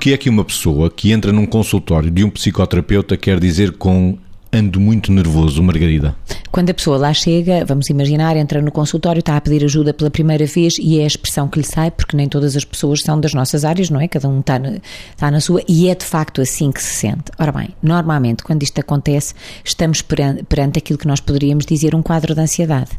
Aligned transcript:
que 0.00 0.14
é 0.14 0.16
que 0.16 0.30
uma 0.30 0.46
pessoa 0.46 0.90
que 0.90 1.12
entra 1.12 1.30
num 1.30 1.44
consultório 1.44 2.10
de 2.10 2.24
um 2.24 2.30
psicoterapeuta 2.30 3.18
quer 3.18 3.38
dizer 3.38 3.72
com 3.72 4.16
ando 4.50 4.80
muito 4.80 5.12
nervoso, 5.12 5.62
Margarida? 5.62 6.16
Quando 6.50 6.70
a 6.70 6.74
pessoa 6.74 6.96
lá 6.96 7.12
chega, 7.12 7.64
vamos 7.64 7.88
imaginar, 7.88 8.36
entra 8.36 8.60
no 8.60 8.72
consultório, 8.72 9.20
está 9.20 9.36
a 9.36 9.40
pedir 9.40 9.64
ajuda 9.64 9.94
pela 9.94 10.10
primeira 10.10 10.44
vez 10.46 10.76
e 10.80 10.98
é 10.98 11.04
a 11.04 11.06
expressão 11.06 11.46
que 11.46 11.58
lhe 11.60 11.64
sai, 11.64 11.90
porque 11.90 12.16
nem 12.16 12.28
todas 12.28 12.56
as 12.56 12.64
pessoas 12.64 13.02
são 13.02 13.20
das 13.20 13.32
nossas 13.32 13.64
áreas, 13.64 13.90
não 13.90 14.00
é? 14.00 14.08
Cada 14.08 14.26
um 14.26 14.40
está 14.40 14.58
na, 14.58 14.78
está 15.10 15.30
na 15.30 15.40
sua 15.40 15.62
e 15.68 15.88
é 15.88 15.94
de 15.94 16.04
facto 16.04 16.40
assim 16.40 16.72
que 16.72 16.82
se 16.82 16.94
sente. 16.94 17.30
Ora 17.38 17.52
bem, 17.52 17.68
normalmente 17.82 18.42
quando 18.42 18.62
isto 18.62 18.80
acontece, 18.80 19.34
estamos 19.62 20.02
perante, 20.02 20.42
perante 20.44 20.78
aquilo 20.78 20.98
que 20.98 21.06
nós 21.06 21.20
poderíamos 21.20 21.64
dizer 21.66 21.94
um 21.94 22.02
quadro 22.02 22.34
de 22.34 22.40
ansiedade. 22.40 22.90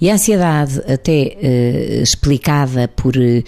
E 0.00 0.08
a 0.10 0.14
ansiedade, 0.14 0.78
até 0.86 1.36
eh, 1.40 2.00
explicada 2.02 2.86
por, 2.86 3.16
eh, 3.16 3.42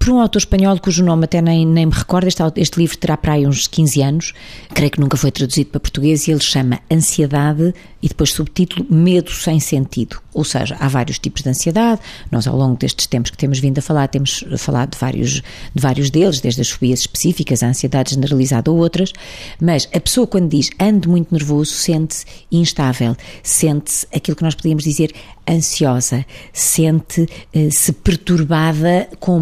por 0.00 0.08
um 0.08 0.18
autor 0.18 0.38
espanhol 0.38 0.78
cujo 0.80 1.04
nome 1.04 1.26
até 1.26 1.42
nem, 1.42 1.66
nem 1.66 1.84
me 1.84 1.92
recordo, 1.92 2.26
este, 2.26 2.42
este 2.56 2.78
livro 2.78 2.96
terá 2.96 3.18
para 3.18 3.34
aí 3.34 3.46
uns 3.46 3.66
15 3.66 4.02
anos, 4.02 4.32
creio 4.70 4.90
que 4.90 4.98
nunca 4.98 5.14
foi 5.14 5.30
traduzido 5.30 5.68
para 5.68 5.78
português, 5.78 6.26
e 6.26 6.30
ele 6.30 6.40
chama 6.40 6.80
Ansiedade 6.90 7.74
e 8.02 8.08
depois 8.08 8.32
subtítulo 8.32 8.86
Medo 8.88 9.30
sem 9.30 9.60
sentido. 9.60 10.18
Ou 10.32 10.42
seja, 10.42 10.74
há 10.80 10.88
vários 10.88 11.18
tipos 11.18 11.42
de 11.42 11.50
ansiedade, 11.50 12.00
nós 12.30 12.46
ao 12.46 12.56
longo 12.56 12.78
destes 12.78 13.06
tempos 13.06 13.30
que 13.30 13.36
temos 13.36 13.58
vindo 13.58 13.78
a 13.78 13.82
falar, 13.82 14.08
temos 14.08 14.42
falado 14.56 14.92
de 14.92 14.98
vários, 14.98 15.32
de 15.34 15.42
vários 15.82 16.08
deles, 16.08 16.40
desde 16.40 16.62
as 16.62 16.70
fobias 16.70 17.00
específicas, 17.00 17.62
a 17.62 17.66
ansiedade 17.66 18.14
generalizada 18.14 18.70
ou 18.70 18.78
outras, 18.78 19.12
mas 19.60 19.86
a 19.92 20.00
pessoa 20.00 20.26
quando 20.26 20.48
diz 20.48 20.70
ando 20.80 21.10
muito 21.10 21.30
nervoso, 21.30 21.72
sente-se 21.72 22.24
instável, 22.50 23.14
sente-se 23.42 24.06
aquilo 24.14 24.36
que 24.36 24.44
nós 24.44 24.54
podíamos 24.54 24.84
dizer 24.84 25.12
ansiosa, 25.48 26.24
sente-se 26.52 27.92
perturbada 27.92 29.08
com 29.18 29.38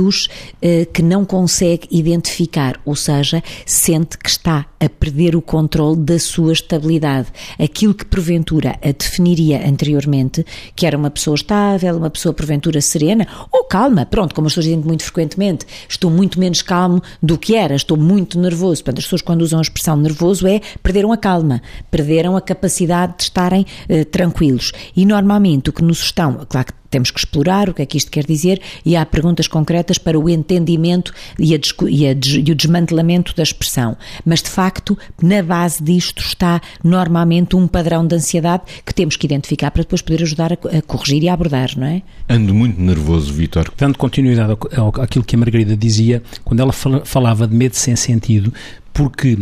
medos 0.00 0.28
eh, 0.62 0.86
que 0.86 1.02
não 1.02 1.24
consegue 1.24 1.86
identificar, 1.90 2.80
ou 2.84 2.96
seja, 2.96 3.42
sente 3.66 4.16
que 4.16 4.28
está 4.28 4.66
a 4.80 4.88
perder 4.88 5.36
o 5.36 5.42
controle 5.42 5.96
da 6.00 6.18
sua 6.18 6.52
estabilidade. 6.52 7.28
Aquilo 7.58 7.94
que 7.94 8.04
porventura 8.04 8.78
a 8.82 8.92
definiria 8.92 9.68
anteriormente, 9.68 10.44
que 10.74 10.86
era 10.86 10.96
uma 10.96 11.10
pessoa 11.10 11.34
estável, 11.34 11.96
uma 11.96 12.10
pessoa 12.10 12.32
porventura 12.32 12.80
serena 12.80 13.26
ou 13.52 13.64
calma, 13.64 14.06
pronto, 14.06 14.34
como 14.34 14.46
as 14.46 14.52
pessoas 14.52 14.66
dizem 14.66 14.80
muito 14.80 15.04
frequentemente, 15.04 15.66
estou 15.88 16.10
muito 16.10 16.40
menos 16.40 16.62
calmo 16.62 17.02
do 17.22 17.36
que 17.36 17.54
era, 17.54 17.74
estou 17.74 17.96
muito 17.96 18.38
nervoso. 18.38 18.82
Portanto, 18.82 18.98
as 18.98 19.04
pessoas 19.04 19.22
quando 19.22 19.42
usam 19.42 19.58
a 19.58 19.62
expressão 19.62 19.96
nervoso 19.96 20.46
é 20.46 20.60
perderam 20.82 21.12
a 21.12 21.16
calma, 21.16 21.60
perderam 21.90 22.36
a 22.36 22.40
capacidade 22.40 23.18
de 23.18 23.24
estarem 23.24 23.66
eh, 23.88 24.04
tranquilos. 24.04 24.72
E 24.96 25.04
normalmente 25.04 25.70
o 25.70 25.72
que 25.72 25.82
nos 25.82 26.00
estão, 26.00 26.46
claro 26.48 26.66
que 26.68 26.79
temos 26.90 27.10
que 27.10 27.18
explorar 27.18 27.68
o 27.68 27.74
que 27.74 27.82
é 27.82 27.86
que 27.86 27.96
isto 27.96 28.10
quer 28.10 28.24
dizer 28.24 28.60
e 28.84 28.96
há 28.96 29.06
perguntas 29.06 29.46
concretas 29.46 29.96
para 29.96 30.18
o 30.18 30.28
entendimento 30.28 31.12
e, 31.38 31.54
a, 31.54 31.58
e, 31.88 32.06
a, 32.06 32.10
e, 32.12 32.52
o 32.52 32.54
desmantelamento 32.54 33.34
da 33.34 33.42
expressão. 33.42 33.96
Mas, 34.24 34.42
de 34.42 34.50
facto, 34.50 34.98
na 35.22 35.42
base 35.42 35.82
disto 35.82 36.22
está 36.22 36.60
normalmente 36.82 37.56
um 37.56 37.66
padrão 37.66 38.06
de 38.06 38.16
ansiedade 38.16 38.64
que 38.84 38.92
temos 38.92 39.16
que 39.16 39.26
identificar 39.26 39.70
para 39.70 39.82
depois 39.82 40.02
poder 40.02 40.22
ajudar 40.22 40.52
a, 40.52 40.78
a 40.78 40.82
corrigir 40.82 41.22
e 41.22 41.28
a 41.28 41.34
abordar, 41.34 41.70
não 41.76 41.86
é? 41.86 42.02
Ando 42.28 42.54
muito 42.54 42.80
nervoso, 42.80 43.32
Vitor. 43.32 43.72
Dando 43.76 43.96
continuidade 43.96 44.56
àquilo 45.00 45.24
que 45.24 45.36
a 45.36 45.38
Margarida 45.38 45.76
dizia, 45.76 46.22
quando 46.44 46.60
ela 46.60 46.72
falava 46.72 47.46
de 47.46 47.54
medo 47.54 47.74
sem 47.74 47.94
sentido, 47.94 48.52
porque 48.92 49.38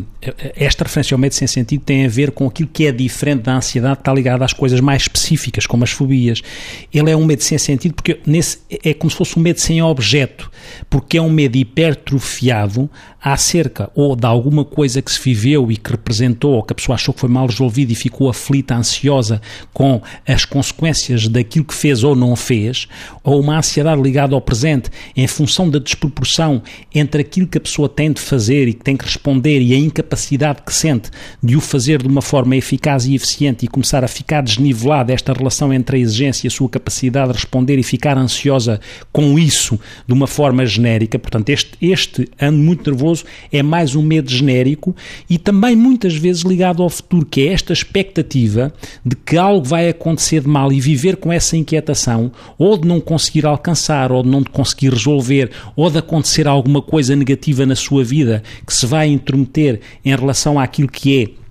esta 0.56 0.84
referência 0.84 1.14
ao 1.14 1.18
medo 1.18 1.34
sem 1.34 1.48
sentido 1.48 1.82
tem 1.82 2.04
a 2.04 2.08
ver 2.08 2.30
com 2.30 2.46
aquilo 2.46 2.68
que 2.72 2.86
é 2.86 2.92
diferente 2.92 3.42
da 3.42 3.56
ansiedade, 3.56 3.96
que 3.96 4.02
está 4.02 4.12
ligada 4.12 4.44
às 4.44 4.52
coisas 4.52 4.80
mais 4.80 5.02
específicas, 5.02 5.66
como 5.66 5.84
as 5.84 5.90
fobias. 5.90 6.42
Ele 6.92 7.10
é 7.10 7.16
um 7.16 7.24
medo 7.24 7.42
sem 7.42 7.58
sentido 7.58 7.94
porque 7.94 8.20
nesse, 8.26 8.58
é 8.84 8.92
como 8.94 9.10
se 9.10 9.16
fosse 9.16 9.38
um 9.38 9.42
medo 9.42 9.58
sem 9.58 9.82
objeto, 9.82 10.50
porque 10.88 11.18
é 11.18 11.22
um 11.22 11.30
medo 11.30 11.56
hipertrofiado 11.56 12.90
acerca 13.20 13.90
ou 13.94 14.14
de 14.14 14.26
alguma 14.26 14.64
coisa 14.64 15.02
que 15.02 15.10
se 15.10 15.20
viveu 15.20 15.70
e 15.72 15.76
que 15.76 15.90
representou, 15.90 16.52
ou 16.52 16.62
que 16.62 16.72
a 16.72 16.76
pessoa 16.76 16.94
achou 16.94 17.12
que 17.12 17.20
foi 17.20 17.28
mal 17.28 17.46
resolvida 17.46 17.92
e 17.92 17.96
ficou 17.96 18.28
aflita, 18.28 18.76
ansiosa 18.76 19.40
com 19.72 20.00
as 20.26 20.44
consequências 20.44 21.26
daquilo 21.26 21.64
que 21.64 21.74
fez 21.74 22.04
ou 22.04 22.14
não 22.14 22.36
fez, 22.36 22.86
ou 23.24 23.40
uma 23.40 23.58
ansiedade 23.58 24.00
ligada 24.00 24.34
ao 24.34 24.40
presente 24.40 24.90
em 25.16 25.26
função 25.26 25.68
da 25.68 25.78
desproporção 25.78 26.62
entre 26.94 27.22
aquilo 27.22 27.46
que 27.46 27.58
a 27.58 27.60
pessoa 27.60 27.88
tem 27.88 28.12
de 28.12 28.20
fazer 28.20 28.68
e 28.68 28.72
que 28.72 28.84
tem 28.84 28.96
que 28.96 29.04
responder 29.04 29.60
e 29.60 29.74
a 29.74 29.78
incapacidade 29.78 30.62
que 30.62 30.72
sente 30.72 31.10
de 31.42 31.56
o 31.56 31.60
fazer 31.60 32.00
de 32.00 32.08
uma 32.08 32.22
forma 32.22 32.56
eficaz 32.56 33.06
e 33.06 33.14
eficiente 33.14 33.64
e 33.64 33.68
começar 33.68 34.04
a 34.04 34.08
ficar 34.08 34.42
desnivelada 34.42 35.12
esta 35.12 35.32
relação 35.32 35.72
entre 35.72 35.96
a 35.96 36.00
exigência 36.00 36.46
e 36.46 36.48
a 36.48 36.50
sua 36.50 36.68
capacidade 36.68 37.32
de 37.32 37.34
responder 37.34 37.78
e 37.78 37.82
ficar 37.82 38.16
ansiosa 38.16 38.80
com 39.12 39.38
isso 39.38 39.78
de 40.06 40.12
uma 40.12 40.26
forma 40.26 40.64
genérica. 40.64 41.18
Portanto, 41.18 41.48
este, 41.48 41.72
este 41.80 42.28
ando 42.40 42.58
muito 42.58 42.88
nervoso 42.88 43.07
é 43.52 43.62
mais 43.62 43.94
um 43.94 44.02
medo 44.02 44.30
genérico 44.30 44.94
e 45.28 45.38
também 45.38 45.76
muitas 45.76 46.14
vezes 46.14 46.42
ligado 46.42 46.82
ao 46.82 46.90
futuro, 46.90 47.26
que 47.26 47.42
é 47.42 47.52
esta 47.52 47.72
expectativa 47.72 48.72
de 49.04 49.16
que 49.16 49.36
algo 49.36 49.66
vai 49.66 49.88
acontecer 49.88 50.40
de 50.40 50.48
mal 50.48 50.72
e 50.72 50.80
viver 50.80 51.16
com 51.16 51.32
essa 51.32 51.56
inquietação, 51.56 52.30
ou 52.58 52.76
de 52.76 52.86
não 52.86 53.00
conseguir 53.00 53.46
alcançar, 53.46 54.12
ou 54.12 54.22
de 54.22 54.28
não 54.28 54.42
conseguir 54.42 54.92
resolver, 54.92 55.50
ou 55.76 55.90
de 55.90 55.98
acontecer 55.98 56.46
alguma 56.46 56.82
coisa 56.82 57.14
negativa 57.14 57.64
na 57.64 57.74
sua 57.74 58.04
vida 58.04 58.42
que 58.66 58.74
se 58.74 58.86
vai 58.86 59.08
intrometer 59.08 59.80
em 60.04 60.14
relação 60.14 60.58
àquilo 60.58 60.88
que 60.88 61.22
é 61.22 61.47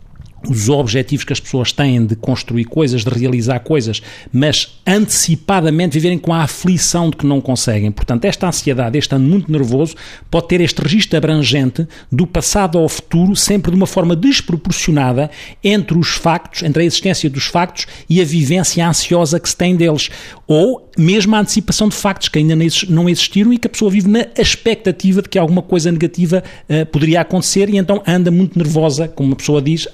os 0.47 0.69
objetivos 0.69 1.25
que 1.25 1.33
as 1.33 1.39
pessoas 1.39 1.71
têm 1.71 2.05
de 2.05 2.15
construir 2.15 2.65
coisas, 2.65 3.03
de 3.03 3.09
realizar 3.09 3.59
coisas, 3.59 4.01
mas 4.31 4.79
antecipadamente 4.85 5.93
viverem 5.93 6.17
com 6.17 6.33
a 6.33 6.43
aflição 6.43 7.09
de 7.09 7.17
que 7.17 7.25
não 7.25 7.41
conseguem. 7.41 7.91
Portanto, 7.91 8.25
esta 8.25 8.47
ansiedade, 8.47 8.97
este 8.97 9.15
ano 9.15 9.27
muito 9.27 9.51
nervoso, 9.51 9.95
pode 10.29 10.47
ter 10.47 10.61
este 10.61 10.81
registro 10.81 11.17
abrangente 11.17 11.87
do 12.11 12.27
passado 12.27 12.77
ao 12.77 12.87
futuro, 12.87 13.35
sempre 13.35 13.71
de 13.71 13.77
uma 13.77 13.87
forma 13.87 14.15
desproporcionada 14.15 15.29
entre 15.63 15.97
os 15.97 16.09
factos, 16.09 16.63
entre 16.63 16.83
a 16.83 16.85
existência 16.85 17.29
dos 17.29 17.45
factos 17.45 17.87
e 18.09 18.21
a 18.21 18.25
vivência 18.25 18.87
ansiosa 18.87 19.39
que 19.39 19.49
se 19.49 19.55
tem 19.55 19.75
deles. 19.75 20.09
Ou 20.47 20.87
mesmo 20.97 21.35
a 21.35 21.39
antecipação 21.39 21.87
de 21.87 21.95
factos 21.95 22.29
que 22.29 22.39
ainda 22.39 22.55
não 22.89 23.09
existiram 23.09 23.53
e 23.53 23.57
que 23.57 23.67
a 23.67 23.69
pessoa 23.69 23.91
vive 23.91 24.09
na 24.09 24.25
expectativa 24.37 25.21
de 25.21 25.29
que 25.29 25.37
alguma 25.37 25.61
coisa 25.61 25.91
negativa 25.91 26.43
uh, 26.69 26.85
poderia 26.87 27.21
acontecer 27.21 27.69
e 27.69 27.77
então 27.77 28.01
anda 28.07 28.31
muito 28.31 28.57
nervosa, 28.57 29.07
como 29.07 29.29
uma 29.29 29.35
pessoa 29.35 29.61
diz, 29.61 29.87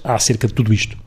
acerca 0.44 0.48
de 0.48 0.54
tudo 0.54 0.74
isto. 0.74 0.98